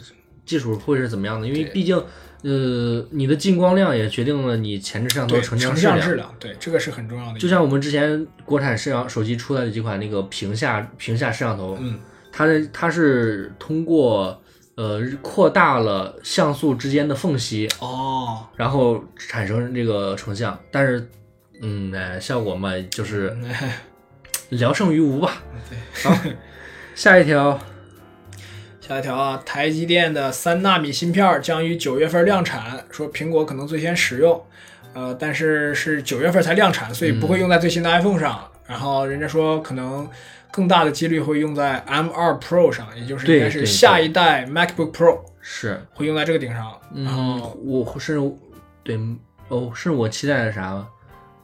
[0.45, 2.01] 技术会是怎么样的，因为毕竟，
[2.43, 5.99] 呃，你的进光量也决定了你前置摄像头，的成成像质量。
[5.99, 7.39] 像质量，对，这个是很重要的。
[7.39, 11.99] 就像我们之前国产摄像手机出来的几款那个屏下屏下摄像头，嗯，
[12.31, 14.39] 它的它是通过
[14.75, 21.09] 呃扩大了像素之间的缝隙，哦，然后产生这个成像，但是
[21.61, 23.35] 嗯，哎，效果嘛就是
[24.49, 25.41] 聊胜于无吧。
[25.69, 26.15] 对，好，
[26.93, 27.59] 下一条，
[28.87, 34.41] 下一条啊，台积电的三纳米芯片将于九月份量产，说苹果可能最先使用，
[34.93, 38.49] 呃，但是是九月份才量产，所以不会用在最新的 iPhone 上。
[38.65, 40.07] 然后人家说可能
[40.51, 46.79] 更大的几率会用在 M2 Pro 上，也就是应该是下一代 MacBook Pro 是，会用在这个顶上。
[46.95, 48.35] 然嗯后，我甚至
[48.83, 48.97] 对
[49.49, 50.87] 哦，是我期待的啥呢？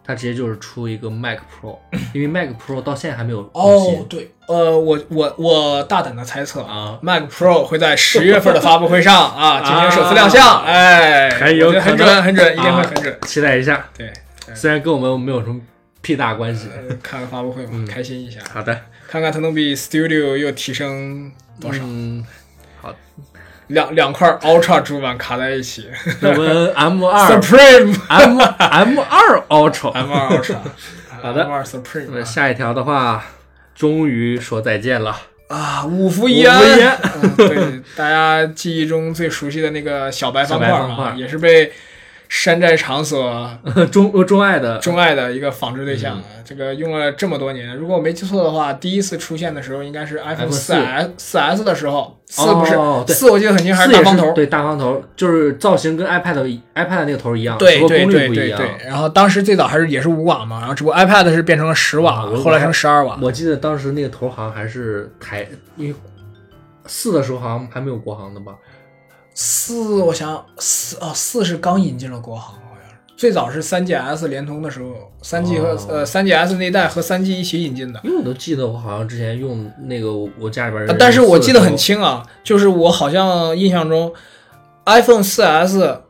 [0.06, 1.78] 它直接就是出一个 Mac Pro，
[2.14, 13.18] 因为 Mac Pro 到现在还没有哦，对，呃，我我我大胆的猜测啊，Mac Pro 会在十月份的发布会上 啊进行首次亮相，啊哎，很有很准，很准，一定会啊很准。
[13.22, 13.86] 期待一下。
[13.98, 14.12] 对，
[14.54, 15.60] 虽然跟我们没有什么
[16.02, 16.68] 屁大关系。
[16.76, 21.80] 呃，看个发布会嘛，开心一下，好的，看看它能比 Studio 又提升多少。
[21.84, 22.26] 嗯，
[22.82, 22.94] 好，
[23.68, 25.90] 两两块 Ultra 主板卡在一起
[26.22, 29.92] 我们 M 二，Supreme M M 二 Ultra。
[29.92, 30.56] M 二 Ultra，
[31.22, 33.24] 好的 M 二 Supreme 那下一条的话，
[33.76, 35.16] 终于说再见了。
[35.48, 36.60] 啊，五福一安，
[37.22, 41.72] 嗯对，大家记忆中最熟悉的那个小白方块啊，也是被
[42.36, 43.48] 山寨场所
[43.92, 46.18] 钟钟爱的钟爱的一个仿制对象。
[46.18, 52.74] 嗯这个用了这么多年，如果我没记错的话，第一次出现的时候应该是 iPhone 四 S 四 S 的时候，四不是
[53.14, 54.34] 四，我记得很清，还是大方头。
[54.34, 56.36] 对大方头，就是造型跟 iPad
[56.76, 58.58] iPad 那个头一样，只对不过功率对对不一样。
[58.60, 63.18] 对对，然后当时最早还是也是五瓦嘛，然后只不过 iPad 是变成了十瓦，后来成十二瓦。
[63.22, 65.96] 我记得当时那个头好像还是台，因为
[66.86, 68.54] 四的时候好像还没有国行的吧？
[69.34, 78.00] 四，我想四啊，四是刚引进了国行，好像是最早是三 GS 联通的时候，三 G 和、哦呃三 GS 那一代和三 G 一起引进的。
[78.04, 84.14] 因为我都记得我好像之前用那个我家里边人用4的时候，啊但是我记得很清啊，就是我好像印象中
[84.86, 86.02] ，iPhone 四 S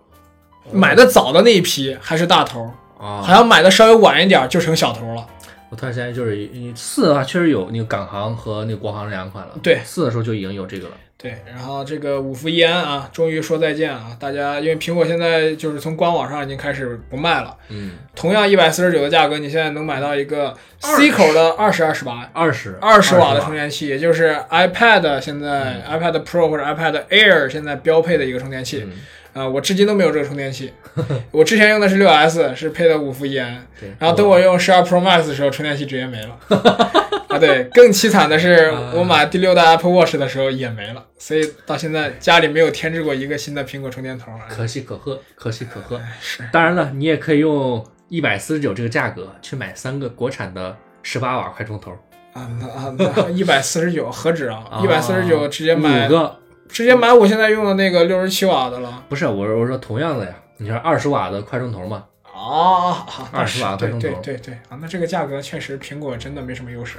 [0.72, 5.26] 买的早的那一批还是大头，啊，好像买的稍微晚一点就成小头了。
[5.70, 10.94] 我突然想起就是四的话确实有那个港行和那个国行这两款了，对四的时候就已经有这个了。
[11.24, 14.08] 对，然后这个五福一安啊，终于说再见啊！
[14.20, 22.30] 大家因为苹果现在就是从官网上已经开始不卖了，嗯，同样一百四十九的价格，你现在能买到一个 C 口的二十二十八。
[22.34, 22.78] 二十。
[22.82, 28.84] 二十瓦的充电器，也就是 iPad 现在、iPad Pro 或者 iPad Air 现在标配的一个充电器。
[28.86, 28.92] 嗯
[29.34, 30.72] 啊、我至今都没有这个充电器。
[31.32, 36.38] 我之前用的是六 S，是配的五伏一安，对，然后等我用十二 Pro Max 的时候，充电器直接没了。
[37.30, 44.32] 啊，对，更凄惨的是，我买第六代 Apple Watch 的时候也没了，所以到现在家里没有添置过一个新的苹果充电头。
[44.32, 46.00] 啊可喜可贺，可喜可贺。
[46.22, 51.92] 是，当然了，你也可以用一百四十九这个价格去买三个国产的十八瓦快充头，
[52.34, 54.80] 啊，那啊，那一百四十九何止啊！
[54.84, 56.36] 一百四十九直接买五，个，
[56.74, 59.04] 直接买我现在用的那个六十七瓦的了。
[59.08, 62.98] 不是我我说同样的呀，你说二十瓦的快充头嘛，哦，
[63.32, 66.98] 二十瓦快充头对对对啊，那这个价格确实苹果真的没什么优势。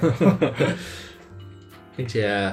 [1.97, 2.53] 并且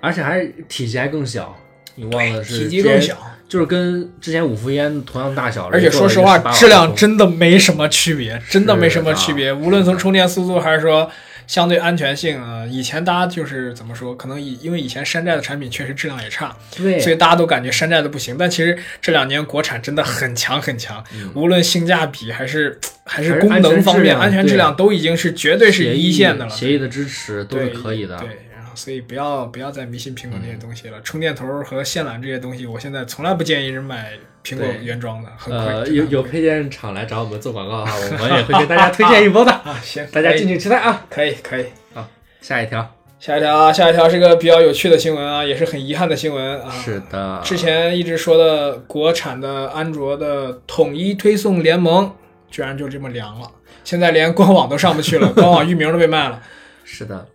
[0.00, 1.56] 而且还体积还更小，
[1.96, 3.16] 你忘了是体积更小，
[3.48, 9.52] 就是跟之前五伏一安同样大小，而且说实话，质量真的没什么区别，真的没什么区别。
[9.52, 11.10] 无论从充电速度还是说
[11.46, 18.36] 相对安全性啊，以前大家就是怎么说，可能以因为以前山寨的产品确实质量也差，对，所以大家都感觉山寨的不行。
[18.38, 26.50] 但其实这两年国产真的很强很强，嗯无论性价比还是还是功能方面、安安全质量都已经是绝对是一线的了。
[26.50, 28.18] 协议的支持都是对可以的。
[28.18, 31.00] 对，然后所以不要不要再迷信苹果那些东西了。
[31.02, 34.12] 充电头和线缆这些东西，我现在从来不建议人买
[34.44, 35.56] 苹果原装的，很。
[35.56, 41.04] 呃，有有配件厂来找我们做广告哈，我们也会给大家推荐一波的， 啊，行，大家敬请期待啊。
[41.08, 41.64] 可以可以。
[41.94, 42.06] 好
[42.42, 46.70] 下一条，下一条啊，下一条是个比较有趣的新闻啊，也是很遗憾的新闻啊。
[46.70, 52.12] 是的，之前一直说的国产的安卓的统一推送联盟，
[52.50, 53.50] 居然就这么凉了。
[53.82, 56.42] 现在连官网都上不去了， 官网域名都被卖了。
[56.84, 57.26] 是的，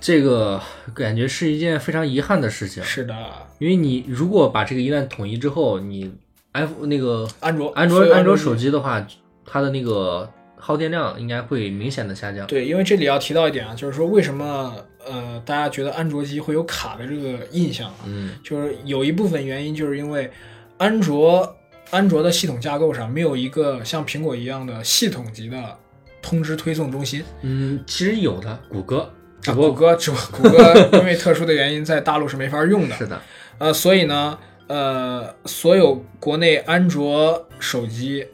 [0.00, 0.60] 这个
[0.92, 3.14] 感觉是一件非常遗憾的事情，是的，
[3.58, 6.12] 因为你如果把这个一旦统一之后，你
[6.60, 9.06] iPhone 那个安卓安卓安卓手机的话，
[9.46, 12.46] 它的那个耗电量应该会明显的下降。
[12.46, 14.74] 对，因为这里要提到一点啊，就是说为什么
[15.06, 20.30] 呃大家觉得安卓机会有卡的这个印象啊，嗯，就是有一部分原因就是因为
[20.76, 21.56] 安卓
[21.90, 25.76] 安卓的系统架构上没有一个像苹果一样的系统级的
[26.20, 27.24] 通知推送中心。
[27.42, 29.10] 嗯，其实有的，谷歌，
[29.46, 33.20] 啊，谷歌只谷歌 因为特殊的原因在大陆是没法用的，是的，
[33.58, 38.26] 呃，所以呢，呃，所有国内安卓手机，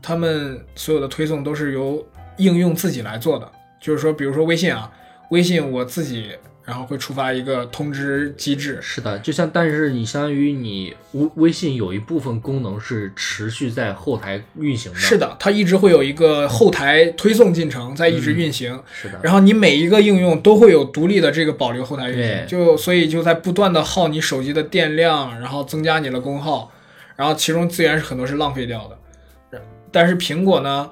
[0.00, 2.04] 他们所有的推送都是由
[2.38, 3.50] 应用自己来做的。
[3.80, 4.90] 就是说，比如说微信啊，
[5.30, 6.32] 微信我自己
[6.70, 18.80] 然后会触发一个通知机制，是的，就像但是你相当于你微微信有一部分功能是持续在后台运行的，是的，它一直会有一个后台推送进程在一直运行。
[18.92, 26.70] 是的，然后你每一个应用都会有独立的这个保留后台运行，就所以就在不断的耗你手机的电量，然后增加你的功耗，
[27.16, 29.60] 然后其中资源是很多是浪费掉的。
[29.90, 30.88] 但是苹果呢，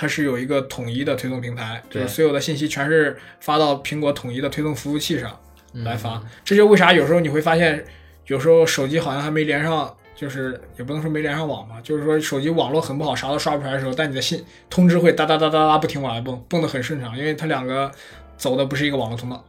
[0.00, 5.36] 它是有一个统一的推送平台，就是所有的信息全是发到苹果统一的推送服务器上
[5.72, 6.14] 来发。
[6.18, 7.84] 嗯这就为啥有时候你会发现，
[8.28, 9.92] 有时候手机好像还没连上。
[10.18, 17.88] 就是也不能说没连上网吧，就是说手机网络很不好，啥都刷不出来的时候，但你的信通知会哒哒哒哒哒不停往外蹦，蹦得很顺畅，因为它两个
[18.36, 19.44] 走的不是一个网络通道。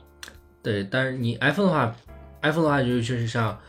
[0.62, 1.96] 对，但是你 iPhone 的话
[2.44, 3.60] ，iPhone 的话就确实像，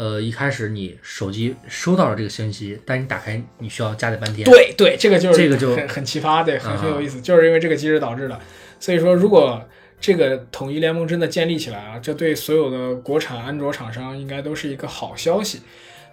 [0.00, 4.48] 呃，一开始你手机收到了这个信息，但你打开你需要加载半天。
[4.48, 8.40] 对对，这个就是这个就很很奇葩，对，很啊很有意思，就是因为这个机制导致的。
[8.78, 9.62] 所以说，如果
[10.00, 15.60] 这个统一联盟真的建立起来啊，这对所有的国产安卓厂商应该都是一个好消息。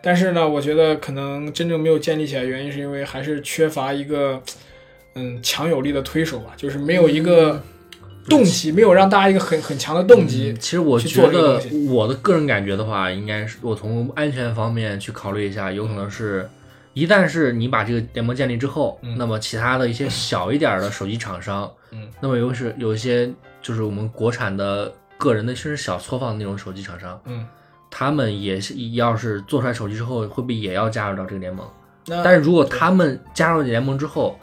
[0.02, 4.44] 但是呢，我觉得可能真正没有建立起来，原因是因为还是缺乏一个
[5.16, 7.64] 嗯强有力的推手吧，就是没有一个
[8.30, 10.52] 动机，没有让大家一个很很强的动机。
[10.52, 16.50] 嗯其实我觉得我的个人感觉的话，应该是我从安全方面去考虑一下，有可能是。
[16.94, 27.46] 一旦是你把这个联盟建立之后，嗯那么其他的一些小一点儿的手机厂商，嗯，那么有是有一些就是我们国产的个人的甚至小作坊的那种手机厂商，嗯，
[27.92, 31.64] 他们也是要是做出来手机之后，会不会也要加入到这个联盟？
[32.24, 34.36] 但是如果他们加入联盟之后，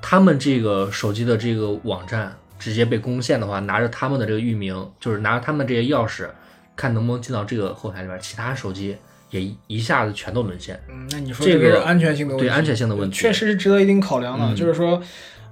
[0.00, 6.28] 他们这个手机的这个网站直接被攻陷的话，拿着他们的这个域名，就是拿着他们的这些钥匙，
[6.76, 8.96] 看能不能进到这个后台里边，其他手机
[9.30, 10.80] 也一一下子全都沦陷。
[10.88, 14.46] 嗯，那你说这个个是安全性的问题，对安全性的问题确实是值得一定考量的。
[14.46, 15.02] 嗯就是说，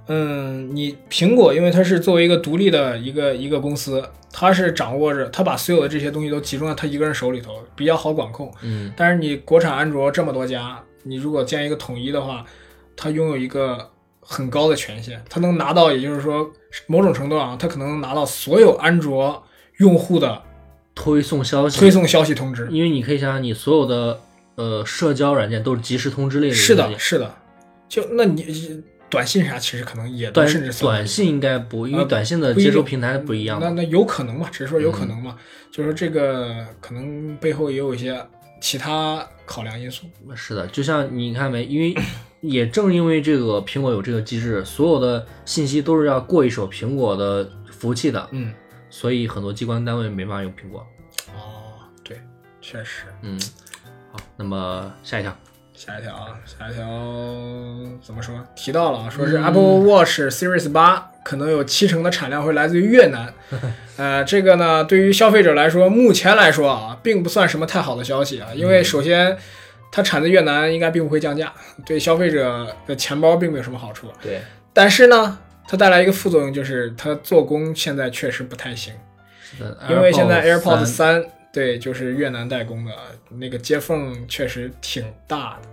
[0.07, 8.49] 嗯，你苹果因为它是作为一个独立的一个一个公司，它是掌握着，它把所有的这些东西都集中在它一个人手里头，比较好管控。
[8.61, 12.45] 嗯，但是你国产安卓这么多家，你如果建一个统一的话，
[12.95, 13.89] 它拥有一个
[14.31, 16.49] 很高的权限，它能拿到，也就是说，
[16.87, 19.43] 某种程度上，它可能拿到所有安卓
[19.77, 20.41] 用户的
[20.95, 22.67] 推送消息，推送消息通知。
[22.71, 24.21] 因为你可以想想，你所有的
[24.55, 27.35] 呃社交软件都是即时通知类的是的，是的。
[27.89, 33.67] 就那你短信啥，其实可能也甚至短信应该不，因为呃短信的接收平台不一样嘛。
[33.67, 34.47] 那那有可能嘛？
[34.49, 35.35] 只是说有可能嗯嘛，
[35.69, 38.25] 就是这个可能背后也有一些
[38.61, 40.05] 其他考量因素。
[40.33, 41.93] 是的，就像你看没，因为
[42.41, 48.51] 也正因为这个苹果有这个机制，所有的信息都是要过一手苹果的服务器的，嗯，
[48.89, 50.85] 所以很多机关单位没办法用苹果。
[51.35, 52.19] 哦，对，
[52.59, 53.03] 确实。
[53.21, 53.39] 嗯，
[54.11, 55.37] 好，那么下一条，
[55.73, 56.83] 下一条啊，下一条
[58.01, 58.35] 怎么说？
[58.55, 63.31] 提到了啊，说是 Apple Watch Series 八可能有七成的产量会来自于越南。
[63.97, 69.37] 呃，这个呢，对于消费者来说，目前来说啊，并不算什么太好的消息啊，因为首先
[69.91, 71.53] 它产自越南，应该并不会降价，
[71.85, 74.07] 对消费者的钱包并没有什么好处。
[74.21, 75.37] 对，但是呢，
[75.67, 78.93] 它带来一个副作用，就是它做工现在确实不太行，
[79.89, 82.93] 因为现在 AirPods 3三对就是越南代工的，
[83.29, 85.67] 那个接缝确实挺大的。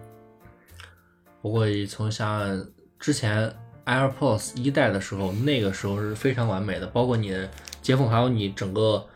[1.41, 2.67] 不过从像
[2.99, 3.49] 之前
[3.87, 7.49] AirPods 一代的时候，那个时候是非常完美的，包括你的
[7.81, 9.07] 接缝，还有你整个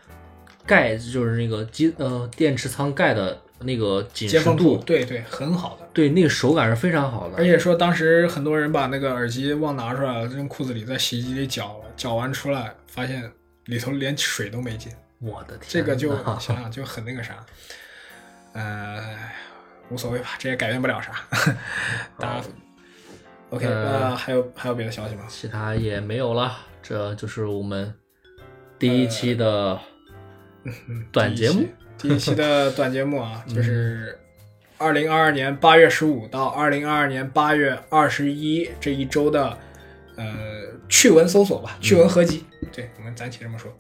[0.64, 5.88] 盖，就是那个机呃电池仓盖的那个紧实度度，对对很好的。
[5.92, 7.36] 对那个手感是非常好的。
[7.36, 13.30] 而且说当时很多人把那个耳机忘拿出来了，扔裤子里，在洗衣机里搅了，搅完出来发现
[13.66, 17.44] 里头连水都没进，我的天，这个就想想就很那个啥，
[18.54, 19.18] 呃，
[19.90, 21.12] 无所谓吧，这也改变不了啥。
[22.18, 22.44] 大家
[23.50, 25.24] OK，呃那还有还有别的消息吗？
[25.28, 27.94] 其他也没有了，这就是我们
[28.78, 29.78] 第一期的
[31.12, 31.66] 短节目。
[32.02, 34.18] 第一期的短节目啊，就是
[34.76, 39.56] 二零二二年八月十五到二零二二年八月二十一这一周的
[40.16, 40.34] 呃
[40.88, 42.44] 趣闻搜索吧，趣闻合集。
[42.72, 43.72] 对我们暂且这么说。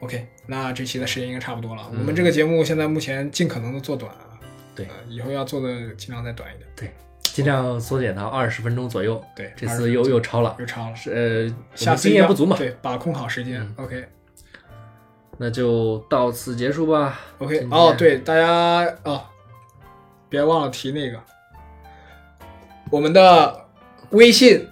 [0.00, 1.88] OK，那这期的时间应该差不多了。
[1.90, 4.36] 我们这个节目现在目前尽可能的做短啊，
[4.74, 6.68] 对呃以后要做的尽量再短一点。
[6.76, 6.92] 对，
[7.22, 9.24] 尽量缩减到二十分钟左右。
[9.34, 12.58] 对，这次又又超了，又超了，是呃，下次经验不足嘛。
[12.58, 13.66] 对，把控好时间。
[13.76, 14.06] OK
[15.38, 17.18] 那就到此结束吧。
[17.38, 19.22] OK，哦，对，大家哦，
[20.28, 21.18] 别忘了提那个
[22.90, 23.64] 我们的
[24.10, 24.68] 微信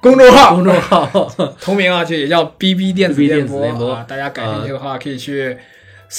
[0.00, 1.06] 公众号，公众号
[1.60, 4.04] 同名啊，就也叫 BB 电子电电子电波啊。
[4.08, 5.58] 大家感兴趣的话，可以去搜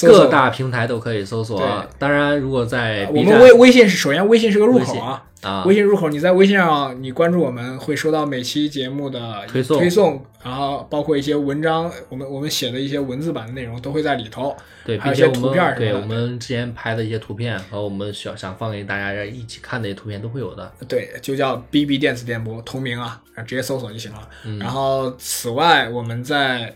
[0.02, 0.26] 各。
[0.26, 1.68] 大平台都可以搜索对。
[1.98, 14.54] 当然，如果在我们微微信是首先微信是个入口啊，啊，微信入口，你在微信上你关注我们，会收到每期节目的推送推送，然后包括一些文章，我们我们写的一些文字版的内容都会在里头。
[14.84, 20.72] 对，还有一些图片对什么的我们之前拍的一些图片和我们想想放给大家一起看的一些图片都会有的。
[20.88, 24.28] 对，就叫 BB 电子电波，同名啊，直接搜索就行了。
[24.44, 26.74] 嗯然后此外，我们在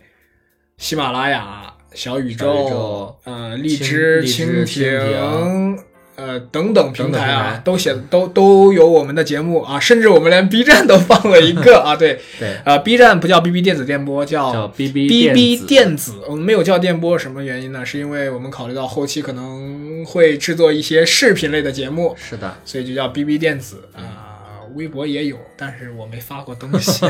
[0.76, 5.78] 喜马拉雅、小宇宙呃荔枝、蜻蜻蜓。
[6.16, 17.86] 呃，等等平台啊台，都写都都有我们的节目啊，甚至我们连 B 站都放了一个啊，对， 对，呃，B 站不叫 BB 电子电波，叫叫 BB BB 电子，我们没有叫电波，什么原因呢？
[17.86, 27.06] 是因为我们考虑到后期可能会制作一些视频类的节目，是的，所以就叫 BB 电子啊、微博也有，但是我没发过东西，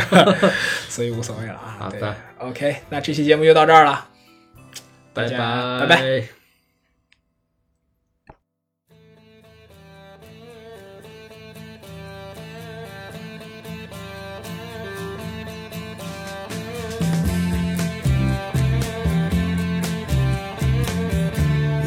[0.88, 1.88] 所以无所谓了啊。
[1.90, 4.06] 对好的，OK，那这期节目就到这儿了，
[5.13, 6.29] 大拜家拜拜拜。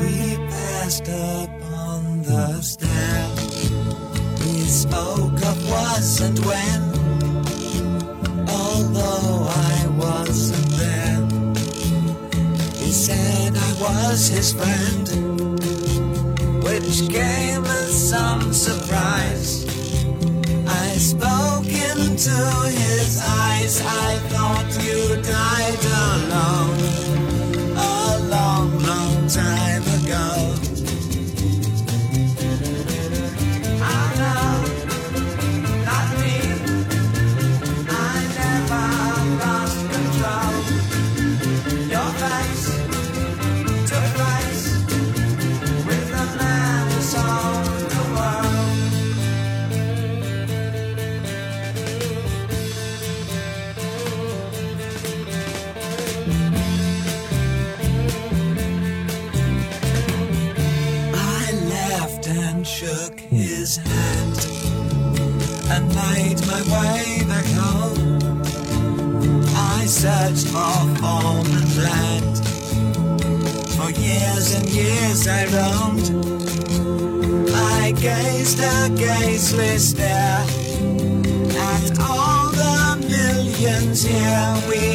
[0.00, 3.28] We passed up on the stair.
[4.40, 6.82] We spoke of was and when.
[8.48, 9.71] Although I
[13.83, 15.07] was his friend,
[16.63, 19.65] which came as some surprise.
[20.85, 22.37] I spoke into
[22.81, 23.81] his eyes.
[23.81, 26.79] I thought you died alone
[27.75, 29.72] a long, long time
[79.53, 80.45] gazeless stare
[81.57, 84.55] at all the millions here.
[84.69, 84.92] We